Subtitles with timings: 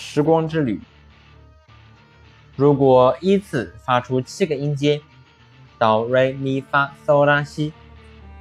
[0.00, 0.80] 时光之旅。
[2.54, 5.02] 如果依次发出七个音阶，
[5.76, 7.72] 哆、来、咪、发、嗦、拉、西，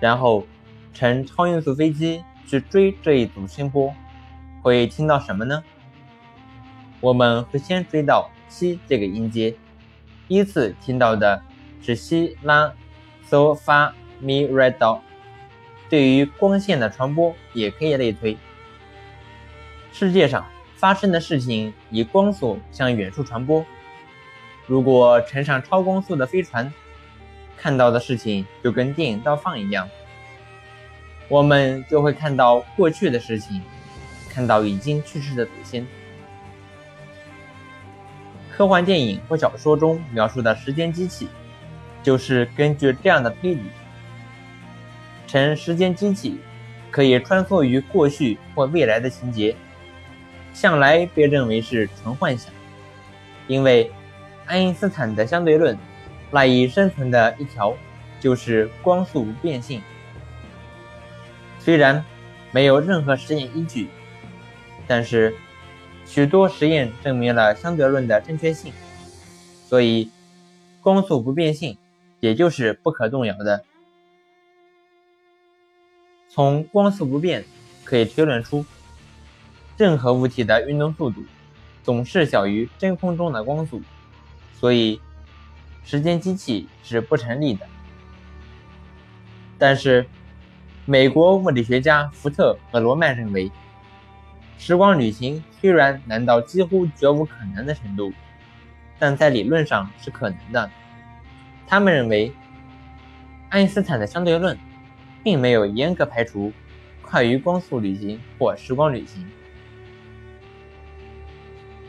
[0.00, 0.46] 然后
[0.94, 3.94] 乘超音速飞机去追这一组声波，
[4.62, 5.62] 会听到什么呢？
[7.00, 9.54] 我们会先追到西这个音阶，
[10.28, 11.42] 依次听到的
[11.82, 12.72] 是西、拉、
[13.28, 15.02] 嗦、发、咪、来、哆。
[15.90, 18.38] 对于光线的传播，也可以类推。
[19.92, 20.46] 世界上
[20.82, 23.64] 发生的事情以光速向远处传播。
[24.66, 26.74] 如果乘上超光速的飞船，
[27.56, 29.88] 看到的事情就跟电影倒放一样，
[31.28, 33.62] 我们就会看到过去的事情，
[34.28, 35.86] 看到已经去世的祖先。
[38.50, 41.28] 科幻电影或小说中描述的时间机器，
[42.02, 43.62] 就是根据这样的推理。
[45.28, 46.40] 乘时间机器
[46.90, 49.54] 可以穿梭于过去或未来的情节，
[50.52, 52.52] 向来被认为是纯幻想，
[53.46, 53.90] 因为
[54.46, 55.76] 爱因斯坦的相对论
[56.30, 57.76] 赖以生存的一条
[58.20, 59.82] 就是光速不变性。
[61.58, 62.04] 虽然
[62.50, 63.88] 没有任何实验依据，
[64.86, 65.34] 但是
[66.04, 68.72] 许多实验证明了相对论的正确性，
[69.68, 70.10] 所以
[70.80, 71.78] 光速不变性
[72.20, 73.64] 也就是不可动摇的。
[76.28, 77.44] 从光速不变
[77.84, 78.64] 可以推论出，
[79.76, 81.24] 任何物体的运动速度
[81.82, 83.82] 总是小于真空中的光速，
[84.54, 85.00] 所以
[85.84, 87.66] 时间机器是不成立的。
[89.58, 90.06] 但是，
[90.84, 93.50] 美国物理学家福特和罗曼认为，
[94.58, 98.12] 时光旅行虽然难到几乎绝无可能的程度，
[98.98, 100.70] 但在理论上是可能的。
[101.66, 102.32] 他们认为，
[103.48, 104.58] 爱因斯坦的相对论。
[105.24, 106.52] 并没有严格排除
[107.00, 109.24] 快于光速旅行或时光旅行。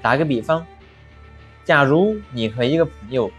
[0.03, 0.67] 打个比方，
[1.63, 3.31] 假如你和一个朋友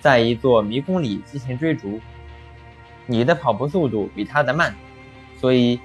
[0.00, 2.00] 在一座迷宫里进行追逐，
[3.04, 4.74] 你的跑步速度比他的慢，
[5.36, 5.78] 所以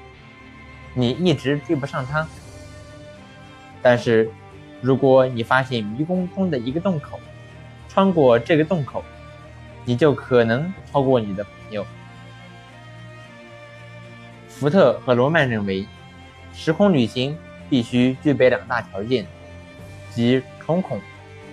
[0.93, 2.25] 你一直追不上他。
[3.81, 4.31] 但是，
[4.79, 7.19] 如果你发现迷宫中的一个洞口，
[7.89, 9.03] 穿过这个洞口，
[9.83, 11.85] 你就可能超过你的朋友。
[14.47, 15.85] 福特和罗曼认为，
[16.53, 17.37] 时空旅行
[17.69, 19.27] 必须具备两大条件，
[20.13, 20.99] 即重孔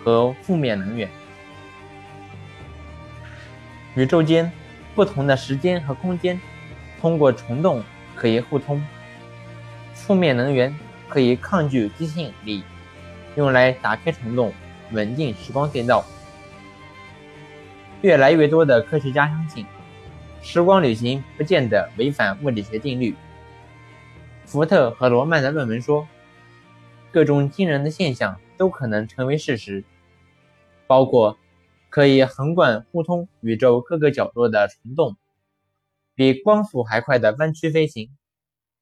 [0.05, 1.09] 和负面能源。
[3.97, 4.51] 宇宙间
[4.95, 6.41] 不同的时间和空间
[7.01, 7.83] 通过虫洞
[8.15, 8.83] 可以互通。
[9.95, 10.75] 负面能源
[11.09, 12.63] 可以抗拒地心引力，
[13.37, 14.53] 用来打开虫洞，
[14.93, 16.05] 稳定时光隧道。
[18.03, 19.67] 越来越多的科学家相信。
[20.43, 23.15] 时光旅行不见得违反物理学定律。
[24.47, 26.09] 福特和罗曼的论文说，
[27.13, 29.85] 各种惊人的现象都可能成为事实，
[30.87, 31.39] 包括
[31.89, 35.17] 可以横贯互通宇宙各个角落的虫洞，
[36.15, 38.11] 比光速还快的弯曲飞行，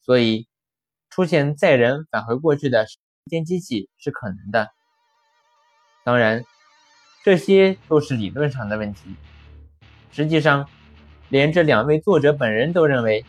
[0.01, 0.49] 所以
[1.11, 4.69] 出现载人返回过去的时间机器是可能的。
[6.05, 6.45] 当然，
[7.25, 9.15] 这些都是理论上的问题，
[10.11, 10.69] 实际上。
[11.31, 13.23] 连这两位作者本人都认为，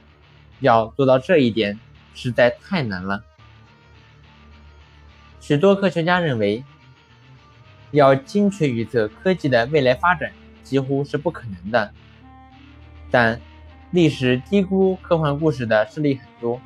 [0.61, 1.77] 要做到这一点
[2.13, 3.25] 实在太难了。
[5.39, 6.63] 许多科学家认为，
[7.91, 10.31] 要精确预测科技的未来发展
[10.63, 11.93] 几乎是不可能的。
[13.09, 13.39] 但
[13.91, 16.61] 历史低估科幻故事的事例很多，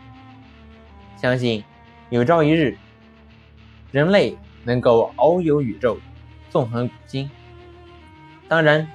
[1.17, 1.63] 相信
[2.09, 2.77] 有朝一日，
[3.91, 5.97] 人类能够遨游宇宙，
[6.49, 7.29] 纵横古今。
[8.47, 8.87] 当然。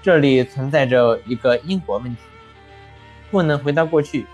[0.00, 2.22] 这里存在着一个因果问题，
[3.32, 4.26] 不能回到过去。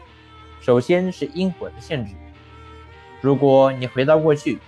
[0.61, 2.15] 首先是因果的限制，
[3.25, 4.59] 如果你回到过去，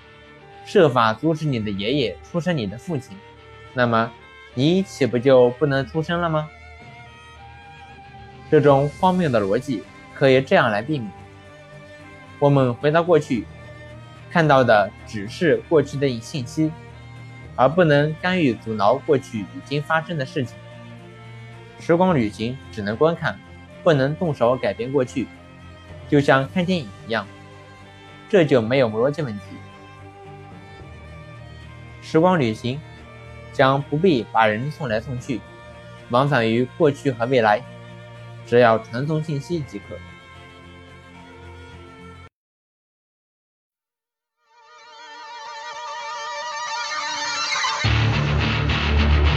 [0.64, 3.14] 设法阻止你的爷爷出生你的父亲，
[3.74, 4.10] 那么
[4.54, 6.48] 你岂不就不能出生了吗？
[8.50, 9.82] 这种荒谬的逻辑
[10.14, 11.12] 可以这样来避免：
[12.38, 13.44] 我们回到过去，
[14.30, 16.72] 看到的只是过去的信息，
[17.56, 20.56] 而不能干预阻挠过去已经发生的事情。
[21.78, 23.38] 时光旅行只能观看，
[23.84, 25.26] 不能动手改变过去，
[26.08, 27.26] 就像看电影一样，
[28.28, 29.42] 这就没有逻辑问题。
[32.02, 32.80] 时光旅行
[33.52, 35.40] 将不必把人送来送去，
[36.10, 37.60] 往返于过去和未来，
[38.46, 39.96] 只要传送信息即可。